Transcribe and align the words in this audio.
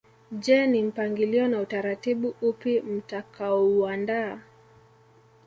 Je 0.45 0.55
ni 0.67 0.81
mpangilio 0.83 1.47
na 1.47 1.59
utaratibu 1.61 2.33
upi 2.41 2.81
mtakaouandaa 2.81 4.39